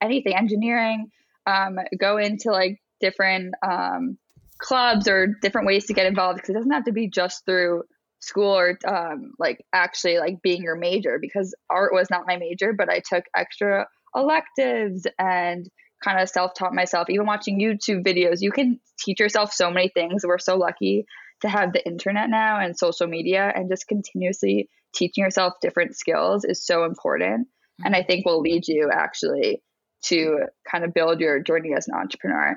[0.00, 1.10] anything engineering
[1.46, 4.16] um, go into like different um,
[4.58, 7.82] clubs or different ways to get involved because it doesn't have to be just through
[8.24, 12.72] school or um, like actually like being your major because art was not my major
[12.72, 15.68] but i took extra electives and
[16.02, 17.08] kind of self-taught myself.
[17.08, 20.24] Even watching youtube videos you can teach yourself so many things.
[20.24, 21.06] We're so lucky
[21.40, 26.44] to have the internet now and social media and just continuously teaching yourself different skills
[26.44, 27.86] is so important mm-hmm.
[27.86, 29.60] and i think will lead you actually
[30.04, 32.56] to kind of build your journey as an entrepreneur.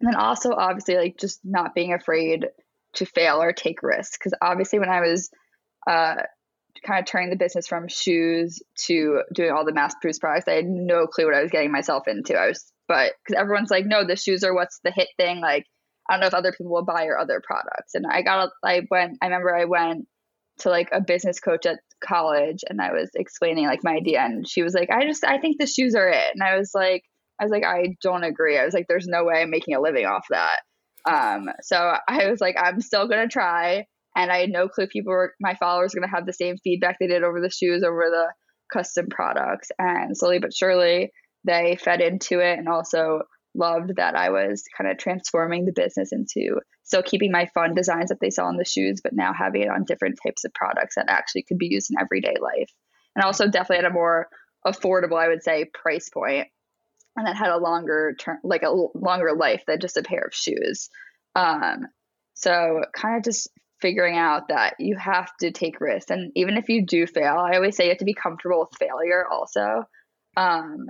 [0.00, 2.46] And then also, obviously, like just not being afraid
[2.94, 4.16] to fail or take risks.
[4.18, 5.30] Because obviously, when I was
[5.86, 6.22] uh,
[6.84, 10.48] kind of turning the business from shoes to doing all the mass produced products.
[10.48, 12.34] I had no clue what I was getting myself into.
[12.34, 15.40] I was, but because everyone's like, no, the shoes are what's the hit thing.
[15.40, 15.66] Like,
[16.08, 17.94] I don't know if other people will buy your other products.
[17.94, 20.06] And I got, I went, I remember I went
[20.60, 24.46] to like a business coach at college and I was explaining like my idea and
[24.48, 26.30] she was like, I just, I think the shoes are it.
[26.34, 27.04] And I was like,
[27.40, 28.58] I was like, I don't agree.
[28.58, 30.60] I was like, there's no way I'm making a living off that.
[31.04, 31.76] Um, so
[32.08, 33.86] I was like, I'm still gonna try.
[34.14, 36.96] And I had no clue people were my followers were gonna have the same feedback
[36.98, 38.32] they did over the shoes, over the
[38.72, 39.70] custom products.
[39.78, 41.12] And slowly but surely
[41.44, 43.22] they fed into it and also
[43.54, 48.08] loved that I was kind of transforming the business into still keeping my fun designs
[48.08, 50.94] that they saw on the shoes, but now having it on different types of products
[50.96, 52.70] that actually could be used in everyday life.
[53.14, 54.26] And also definitely at a more
[54.66, 56.48] affordable, I would say, price point
[57.16, 60.34] and that had a longer term, like a longer life than just a pair of
[60.34, 60.88] shoes.
[61.34, 61.86] Um,
[62.34, 63.48] so kind of just
[63.80, 67.56] figuring out that you have to take risks, and even if you do fail, I
[67.56, 69.84] always say you have to be comfortable with failure also.
[70.36, 70.86] Um,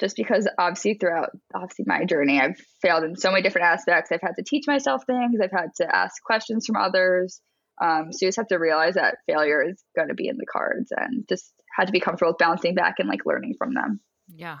[0.00, 4.10] just because obviously throughout obviously my journey, I've failed in so many different aspects.
[4.12, 5.40] I've had to teach myself things.
[5.40, 7.40] I've had to ask questions from others.
[7.82, 10.46] Um, so you just have to realize that failure is going to be in the
[10.46, 14.00] cards, and just had to be comfortable with bouncing back and like learning from them.
[14.28, 14.58] Yeah,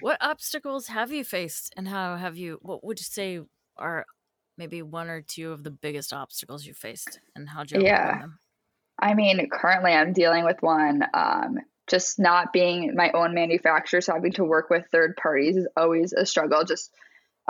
[0.00, 3.40] what obstacles have you faced and how have you what would you say
[3.76, 4.04] are
[4.58, 8.18] maybe one or two of the biggest obstacles you faced and how do you yeah.
[8.18, 8.38] them?
[9.00, 11.04] I mean, currently I'm dealing with one.
[11.14, 15.68] Um, just not being my own manufacturer, so having to work with third parties is
[15.76, 16.64] always a struggle.
[16.64, 16.92] Just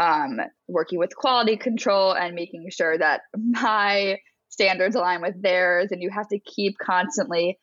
[0.00, 4.18] um, working with quality control and making sure that my
[4.50, 7.58] standards align with theirs, and you have to keep constantly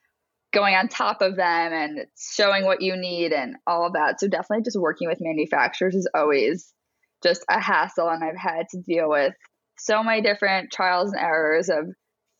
[0.56, 4.20] going on top of them and showing what you need and all of that.
[4.20, 6.74] So definitely just working with manufacturers is always
[7.22, 9.34] just a hassle and I've had to deal with
[9.78, 11.89] so many different trials and errors of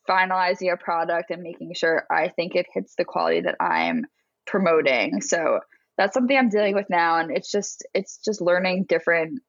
[0.10, 4.06] finalizing a product and making sure I think it hits the quality that I'm
[4.48, 5.22] promoting.
[5.22, 5.60] So
[5.98, 9.42] that's something I'm dealing with now and it's just it's just learning different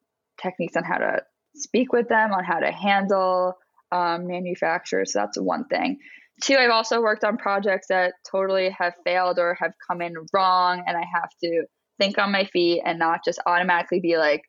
[0.42, 1.22] techniques on how to
[1.54, 3.54] speak with them, on how to handle
[3.92, 5.12] um, manufacturers.
[5.12, 5.98] So that's one thing.
[6.42, 10.82] Two, I've also worked on projects that totally have failed or have come in wrong,
[10.86, 11.64] and I have to
[11.98, 14.42] think on my feet and not just automatically be like,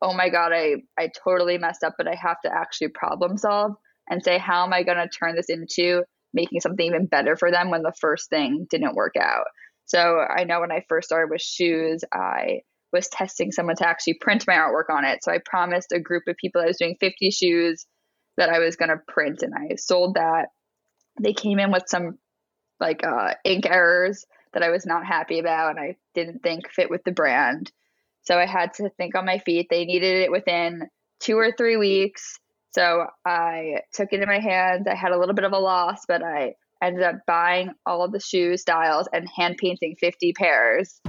[0.00, 3.72] oh my God, I, I totally messed up, but I have to actually problem solve
[4.08, 6.02] and say, how am I going to turn this into
[6.32, 9.44] making something even better for them when the first thing didn't work out?
[9.86, 12.60] So I know when I first started with shoes, I
[12.92, 15.22] was testing someone to actually print my artwork on it.
[15.22, 17.86] So I promised a group of people I was doing 50 shoes
[18.36, 20.48] that I was going to print, and I sold that
[21.20, 22.18] they came in with some
[22.80, 26.90] like uh, ink errors that I was not happy about and I didn't think fit
[26.90, 27.70] with the brand.
[28.22, 29.68] So I had to think on my feet.
[29.68, 30.88] They needed it within
[31.20, 32.38] two or three weeks.
[32.72, 34.86] So I took it in my hands.
[34.88, 38.12] I had a little bit of a loss, but I ended up buying all of
[38.12, 41.00] the shoe styles and hand painting 50 pairs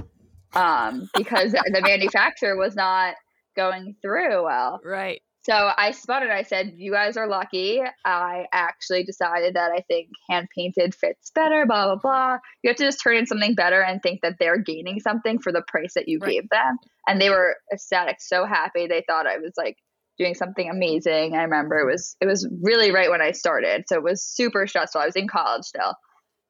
[0.54, 3.14] um, because the manufacturer was not
[3.56, 4.80] going through well.
[4.84, 5.22] Right.
[5.48, 6.30] So I spun it.
[6.30, 7.80] I said, You guys are lucky.
[8.04, 12.38] I actually decided that I think hand painted fits better, blah, blah, blah.
[12.62, 15.52] You have to just turn in something better and think that they're gaining something for
[15.52, 16.32] the price that you right.
[16.32, 16.78] gave them.
[17.06, 18.88] And they were ecstatic, so happy.
[18.88, 19.76] They thought I was like
[20.18, 21.36] doing something amazing.
[21.36, 23.84] I remember it was it was really right when I started.
[23.86, 25.00] So it was super stressful.
[25.00, 25.94] I was in college still.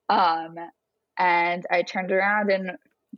[0.09, 0.55] Um
[1.19, 2.71] and I turned around and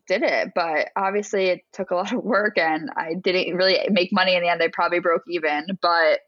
[0.07, 0.53] did it.
[0.55, 4.43] But obviously, it took a lot of work and I didn't really make money in
[4.43, 4.63] the end.
[4.63, 6.21] I probably broke even, but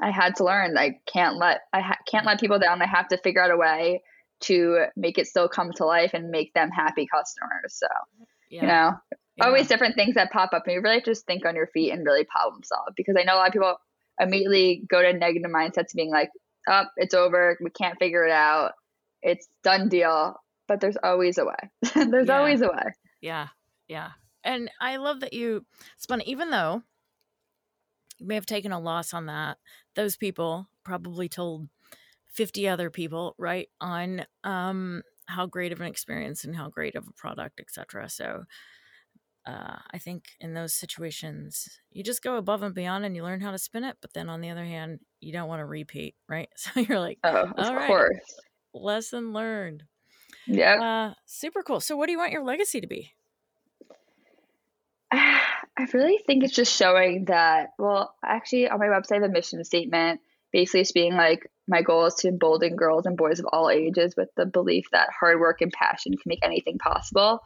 [0.00, 0.76] I had to learn.
[0.76, 2.82] I can't let I ha- can't let people down.
[2.82, 4.02] I have to figure out a way
[4.42, 7.74] to make it still come to life and make them happy customers.
[7.74, 7.86] So,
[8.50, 8.60] yeah.
[8.60, 8.96] you know,
[9.38, 9.46] yeah.
[9.46, 12.04] always different things that pop up, and you really just think on your feet and
[12.04, 12.88] really problem solve.
[12.96, 13.76] Because I know a lot of people
[14.20, 16.30] immediately go to negative mindsets, being like,
[16.68, 17.56] "Up, oh, it's over.
[17.62, 18.72] We can't figure it out.
[19.22, 20.36] It's done deal."
[20.68, 21.70] But there's always a way.
[21.94, 22.38] there's yeah.
[22.38, 22.92] always a way.
[23.20, 23.48] Yeah.
[23.88, 24.10] Yeah.
[24.44, 25.64] And I love that you
[25.98, 26.82] spun, even though
[28.18, 29.58] you may have taken a loss on that,
[29.94, 31.68] those people probably told
[32.32, 37.08] 50 other people, right, on um, how great of an experience and how great of
[37.08, 38.08] a product, etc.
[38.08, 38.44] So
[39.46, 43.40] uh, I think in those situations, you just go above and beyond and you learn
[43.40, 43.96] how to spin it.
[44.00, 46.48] But then on the other hand, you don't want to repeat, right?
[46.56, 48.18] So you're like, oh, of course.
[48.74, 49.84] lesson learned.
[50.46, 51.10] Yeah.
[51.10, 51.80] Uh, super cool.
[51.80, 53.12] So, what do you want your legacy to be?
[55.12, 59.28] I really think it's just showing that, well, actually, on my website, I have a
[59.28, 60.20] mission statement.
[60.52, 64.14] Basically, it's being like, my goal is to embolden girls and boys of all ages
[64.16, 67.40] with the belief that hard work and passion can make anything possible.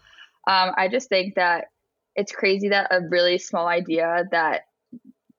[0.47, 1.67] Um, I just think that
[2.15, 4.63] it's crazy that a really small idea that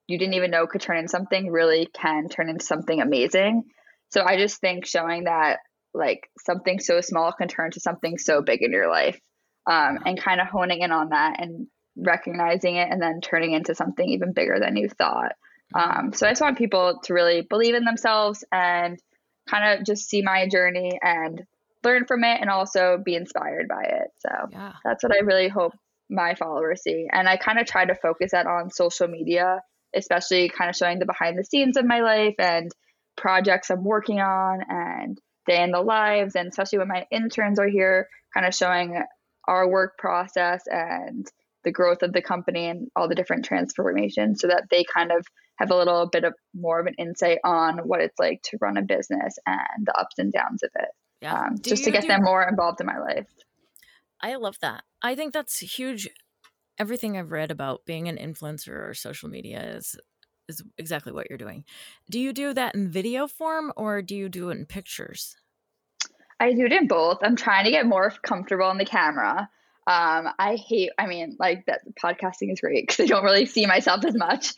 [0.08, 3.66] you didn't even know could turn into something really can turn into something amazing.
[4.10, 5.60] So I just think showing that
[5.94, 9.20] like something so small can turn to something so big in your life.
[9.68, 13.76] Um, and kind of honing in on that and recognizing it and then turning into
[13.76, 15.34] something even bigger than you thought.
[15.76, 19.00] Um, so i just want people to really believe in themselves and
[19.48, 21.42] kind of just see my journey and
[21.84, 24.08] learn from it and also be inspired by it.
[24.20, 24.74] So yeah.
[24.84, 25.74] that's what i really hope
[26.10, 27.08] my followers see.
[27.12, 29.62] And i kind of try to focus that on social media
[29.96, 32.72] especially kind of showing the behind the scenes of my life and
[33.18, 37.68] projects i'm working on and day in the lives and especially when my interns are
[37.68, 39.02] here kind of showing
[39.48, 41.28] our work process and
[41.64, 45.26] the growth of the company and all the different transformations so that they kind of
[45.58, 48.78] have a little bit of more of an insight on what it's like to run
[48.78, 50.90] a business and the ups and downs of it
[51.22, 51.40] yeah.
[51.40, 53.28] Um, just to get do- them more involved in my life.
[54.20, 54.84] I love that.
[55.02, 56.10] I think that's huge.
[56.78, 59.96] Everything i've read about being an influencer or social media is
[60.52, 61.64] is exactly what you're doing.
[62.10, 65.36] Do you do that in video form or do you do it in pictures?
[66.40, 67.20] I do it in both.
[67.24, 69.50] I'm trying to get more comfortable on the camera.
[69.88, 73.66] Um, I hate, I mean, like that podcasting is great because I don't really see
[73.66, 74.54] myself as much,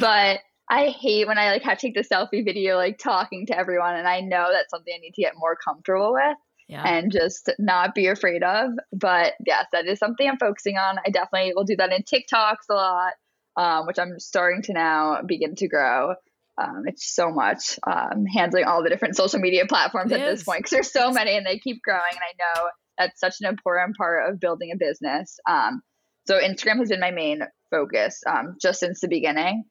[0.00, 3.58] but I hate when I like have to take the selfie video, like talking to
[3.58, 3.96] everyone.
[3.96, 6.36] And I know that's something I need to get more comfortable with
[6.68, 6.86] yeah.
[6.86, 8.72] and just not be afraid of.
[8.92, 10.98] But yes, that is something I'm focusing on.
[11.04, 13.14] I definitely will do that in TikToks a lot
[13.58, 16.14] um, which I'm starting to now begin to grow.
[16.56, 20.38] Um, it's so much um, handling all the different social media platforms it at is.
[20.38, 22.00] this point because there's so many and they keep growing.
[22.10, 25.38] And I know that's such an important part of building a business.
[25.48, 25.82] Um,
[26.26, 27.40] so Instagram has been my main
[27.70, 29.64] focus um, just since the beginning.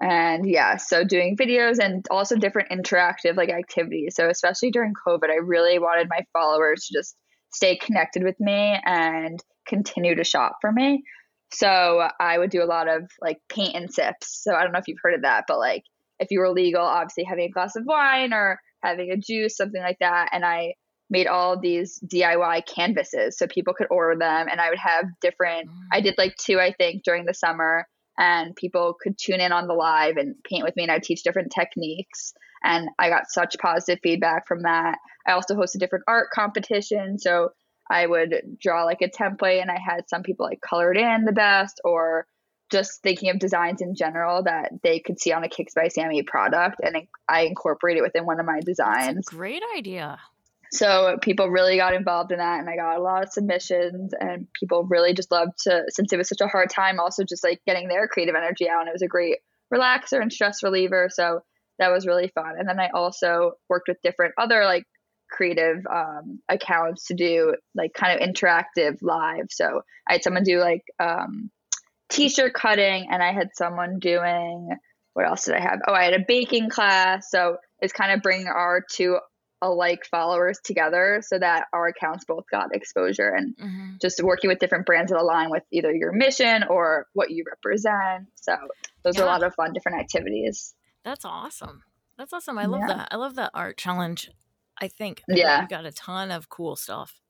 [0.00, 4.14] And yeah, so doing videos and also different interactive like activities.
[4.14, 7.16] So especially during COVID, I really wanted my followers to just
[7.52, 11.02] stay connected with me and continue to shop for me.
[11.52, 14.42] So I would do a lot of like paint and sips.
[14.42, 15.82] So I don't know if you've heard of that, but like
[16.18, 19.82] if you were legal, obviously having a glass of wine or having a juice, something
[19.82, 20.30] like that.
[20.32, 20.74] And I
[21.08, 24.48] made all these DIY canvases so people could order them.
[24.50, 25.72] And I would have different, mm.
[25.92, 27.86] I did like two, I think, during the summer.
[28.18, 31.22] And people could tune in on the live and paint with me, and I'd teach
[31.22, 32.32] different techniques.
[32.64, 34.96] And I got such positive feedback from that.
[35.26, 37.22] I also hosted different art competitions.
[37.22, 37.50] So
[37.90, 41.32] I would draw like a template and I had some people like colored in the
[41.32, 42.26] best or
[42.70, 46.22] just thinking of designs in general that they could see on a Kicks by Sammy
[46.22, 46.96] product and
[47.28, 49.26] I incorporate it within one of my designs.
[49.26, 50.18] great idea.
[50.72, 54.52] So people really got involved in that and I got a lot of submissions and
[54.52, 57.60] people really just loved to since it was such a hard time also just like
[57.66, 59.38] getting their creative energy out and it was a great
[59.72, 61.08] relaxer and stress reliever.
[61.10, 61.42] So
[61.78, 62.54] that was really fun.
[62.58, 64.86] And then I also worked with different other like
[65.30, 69.46] creative um, accounts to do like kind of interactive live.
[69.50, 71.50] So I had someone do like um,
[72.08, 74.70] t-shirt cutting, and I had someone doing
[75.16, 75.80] what else did I have?
[75.88, 77.30] Oh, I had a baking class.
[77.30, 79.18] So it's kind of bringing our two
[79.62, 83.92] alike followers together so that our accounts both got exposure and mm-hmm.
[83.98, 88.26] just working with different brands that align with either your mission or what you represent.
[88.34, 88.56] So
[89.04, 89.22] those yeah.
[89.22, 90.74] are a lot of fun different activities.
[91.02, 91.82] That's awesome.
[92.18, 92.58] That's awesome.
[92.58, 92.96] I love yeah.
[92.96, 93.08] that.
[93.10, 94.30] I love that art challenge.
[94.80, 95.22] I think.
[95.28, 97.20] yeah, you got a ton of cool stuff.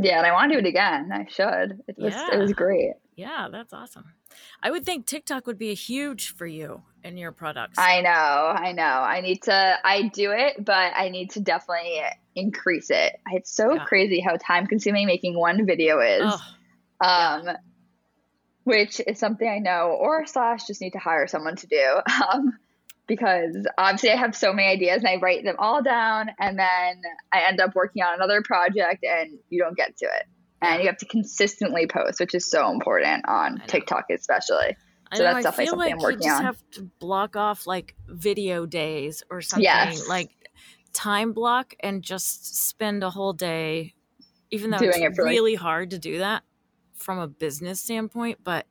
[0.00, 1.10] Yeah, and I want to do it again.
[1.12, 1.82] I should.
[1.88, 2.28] It was yeah.
[2.32, 2.92] it was great.
[3.16, 4.12] Yeah, that's awesome.
[4.62, 7.76] I would think TikTok would be a huge for you and your products.
[7.76, 8.84] I know, I know.
[8.84, 12.00] I need to I do it, but I need to definitely
[12.36, 13.16] increase it.
[13.32, 13.84] It's so yeah.
[13.84, 16.22] crazy how time consuming making one video is.
[16.24, 16.40] Oh,
[17.00, 17.56] um yeah.
[18.62, 22.00] which is something I know or slash just need to hire someone to do.
[22.32, 22.52] Um
[23.08, 27.02] because obviously I have so many ideas and I write them all down and then
[27.32, 30.26] I end up working on another project and you don't get to it.
[30.60, 34.76] And you have to consistently post, which is so important on TikTok especially.
[35.14, 36.44] So that's definitely something like I'm working you just on.
[36.44, 40.06] have to block off like video days or something yes.
[40.06, 40.30] like
[40.92, 43.94] time block and just spend a whole day
[44.50, 46.42] even though Doing it's it really like- hard to do that
[46.94, 48.66] from a business standpoint, but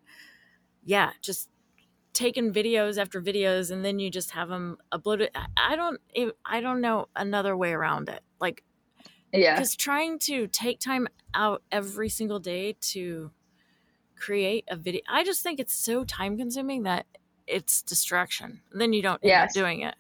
[0.84, 1.50] yeah, just
[2.18, 5.30] taking videos after videos and then you just have them uploaded.
[5.56, 6.02] I don't,
[6.44, 8.22] I don't know another way around it.
[8.42, 8.64] Like,
[9.32, 13.30] yeah, because trying to take time out every single day to
[14.16, 17.06] create a video, I just think it's so time consuming that
[17.46, 18.62] it's distraction.
[18.72, 19.96] Then you don't end up doing it.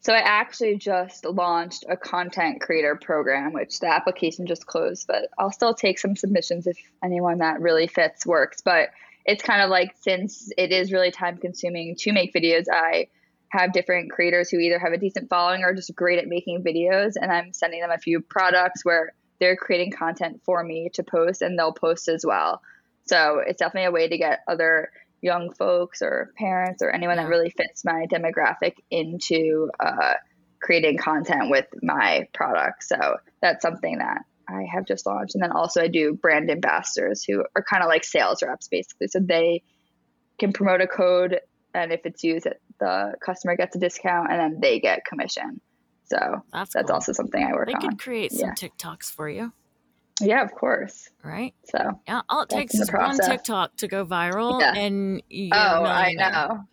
[0.00, 5.28] So I actually just launched a content creator program, which the application just closed, but
[5.38, 8.62] I'll still take some submissions if anyone that really fits works.
[8.62, 8.88] But
[9.24, 13.08] it's kind of like since it is really time consuming to make videos, I
[13.48, 17.12] have different creators who either have a decent following or just great at making videos,
[17.20, 21.42] and I'm sending them a few products where they're creating content for me to post
[21.42, 22.62] and they'll post as well.
[23.06, 27.28] So it's definitely a way to get other young folks or parents or anyone that
[27.28, 30.14] really fits my demographic into uh,
[30.60, 32.84] creating content with my product.
[32.84, 35.34] So that's something that I have just launched.
[35.34, 39.08] And then also I do brand ambassadors who are kind of like sales reps basically.
[39.08, 39.62] So they
[40.38, 41.40] can promote a code
[41.74, 42.46] and if it's used
[42.78, 45.60] the customer gets a discount and then they get commission.
[46.04, 46.94] So that's, that's cool.
[46.94, 47.80] also something I work they on.
[47.80, 48.68] They could create some yeah.
[48.68, 49.52] TikToks for you.
[50.20, 51.08] Yeah, of course.
[51.24, 51.54] Right.
[51.64, 54.74] So yeah, all it takes is one TikTok to go viral, yeah.
[54.74, 55.22] and
[55.52, 56.64] oh, I know.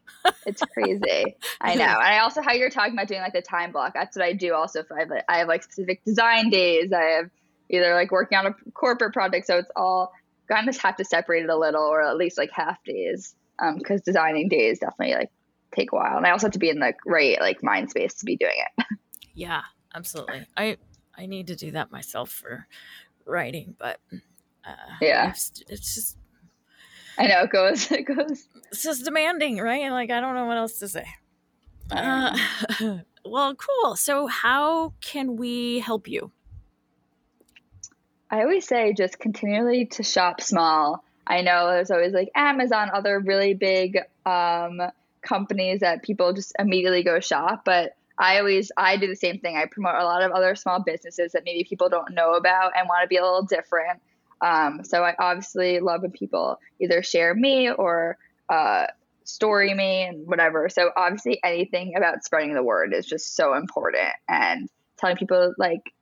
[0.46, 1.36] it's crazy.
[1.62, 1.84] I know.
[1.84, 3.94] And I also how you're talking about doing like the time block.
[3.94, 4.54] That's what I do.
[4.54, 6.92] Also, if I have, like, I have like specific design days.
[6.92, 7.30] I have
[7.70, 10.12] either like working on a corporate project, so it's all
[10.48, 13.36] kind of have to separate it a little, or at least like half days,
[13.78, 15.32] because um, designing days definitely like
[15.76, 18.16] take a while, and I also have to be in the right like mind space
[18.16, 18.86] to be doing it.
[19.36, 19.62] Yeah,
[19.96, 20.46] absolutely.
[20.58, 20.76] I
[21.18, 22.68] I need to do that myself for
[23.26, 24.02] writing, but
[24.68, 26.18] uh, yeah, it's, it's just.
[27.18, 27.90] I know it goes.
[27.92, 28.50] It goes.
[28.72, 29.82] It's just demanding, right?
[29.82, 31.06] And Like I don't know what else to say.
[31.92, 32.38] Uh,
[33.26, 33.96] well, cool.
[33.96, 36.32] So, how can we help you?
[38.32, 41.04] I always say just continually to shop small.
[41.26, 44.82] I know there's always like Amazon, other really big um,
[45.22, 49.56] companies that people just immediately go shop, but I always I do the same thing.
[49.56, 52.88] I promote a lot of other small businesses that maybe people don't know about and
[52.88, 54.02] want to be a little different.
[54.42, 58.18] Um, so I obviously love when people either share me or
[58.50, 58.88] uh,
[59.24, 60.70] story me and whatever.
[60.70, 65.94] So obviously anything about spreading the word is just so important and telling people like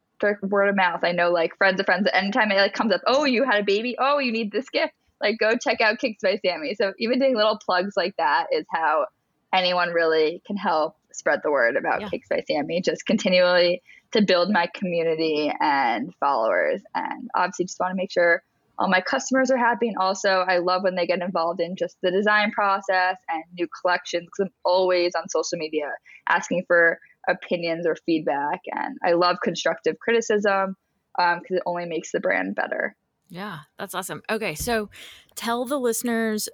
[0.42, 1.04] word of mouth.
[1.04, 2.08] I know like friends of friends.
[2.14, 4.94] Anytime it like comes up, oh you had a baby, oh you need this gift,
[5.22, 6.76] like go check out Kicks by Sammy.
[6.76, 9.08] So even doing little plugs like that is how
[9.54, 12.10] anyone really can help spread the word about yeah.
[12.10, 16.82] Kicks by Sammy, just continually to build my community and followers.
[16.96, 18.44] And obviously, just want to make sure
[18.80, 19.88] all my customers are happy.
[19.88, 23.68] And also, I love when they get involved in just the design process and new
[23.82, 25.92] collections because I'm always on social media
[26.30, 28.62] asking for opinions or feedback.
[28.72, 30.76] And I love constructive criticism
[31.16, 32.96] because um, it only makes the brand better.
[33.30, 34.22] Yeah, that's awesome.
[34.30, 34.90] Okay, so
[35.36, 36.48] tell the listeners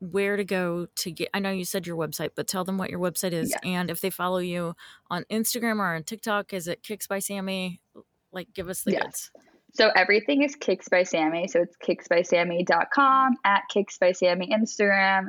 [0.00, 2.88] where to go to get i know you said your website but tell them what
[2.88, 3.70] your website is yeah.
[3.70, 4.74] and if they follow you
[5.10, 7.80] on instagram or on tiktok is it kicks by sammy
[8.32, 9.02] like give us the yes.
[9.02, 9.30] goods
[9.74, 15.26] so everything is kicks by sammy so it's kicksbysammy.com at kicks by sammy instagram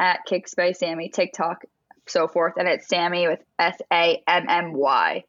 [0.00, 1.62] at kicks by sammy tiktok
[2.06, 5.24] so forth and it's sammy with s-a-m-m-y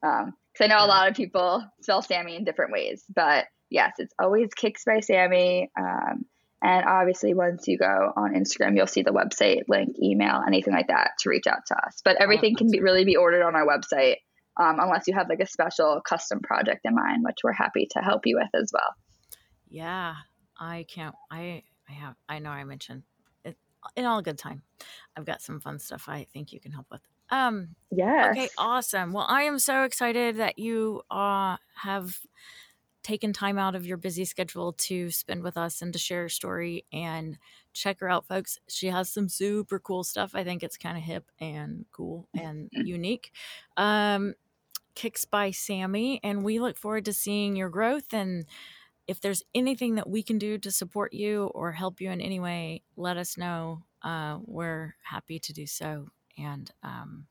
[0.00, 3.92] because um, i know a lot of people spell sammy in different ways but yes
[3.98, 6.24] it's always kicks by sammy um,
[6.62, 10.86] and obviously, once you go on Instagram, you'll see the website link, email, anything like
[10.86, 12.00] that to reach out to us.
[12.04, 14.18] But everything can be really be ordered on our website,
[14.56, 17.98] um, unless you have like a special custom project in mind, which we're happy to
[17.98, 18.94] help you with as well.
[19.68, 20.14] Yeah,
[20.58, 21.16] I can't.
[21.32, 22.14] I I have.
[22.28, 23.02] I know I mentioned
[23.96, 24.62] in all good time.
[25.16, 27.00] I've got some fun stuff I think you can help with.
[27.30, 27.76] Um.
[27.90, 28.28] Yeah.
[28.30, 28.48] Okay.
[28.58, 29.12] Awesome.
[29.12, 32.18] Well, I am so excited that you uh have
[33.02, 36.28] taken time out of your busy schedule to spend with us and to share her
[36.28, 37.36] story and
[37.72, 41.02] check her out folks she has some super cool stuff i think it's kind of
[41.02, 42.86] hip and cool and mm-hmm.
[42.86, 43.32] unique
[43.76, 44.34] um
[44.94, 48.44] kicks by sammy and we look forward to seeing your growth and
[49.06, 52.40] if there's anything that we can do to support you or help you in any
[52.40, 57.26] way let us know uh, we're happy to do so and um,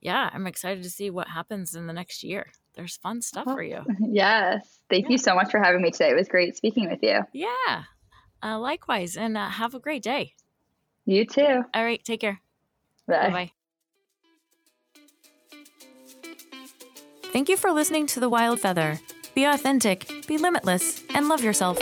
[0.00, 3.62] yeah i'm excited to see what happens in the next year there's fun stuff for
[3.62, 3.84] you.
[4.00, 4.78] Yes.
[4.88, 5.10] Thank yeah.
[5.10, 6.10] you so much for having me today.
[6.10, 7.20] It was great speaking with you.
[7.32, 7.82] Yeah.
[8.42, 9.16] Uh, likewise.
[9.16, 10.34] And uh, have a great day.
[11.04, 11.64] You too.
[11.74, 12.02] All right.
[12.02, 12.40] Take care.
[13.08, 13.30] Bye.
[13.30, 13.52] Bye.
[17.32, 19.00] Thank you for listening to The Wild Feather.
[19.38, 21.78] Be authentic, be limitless, and love yourself.